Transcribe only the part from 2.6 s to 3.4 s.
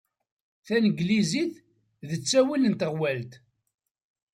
n teɣwalt.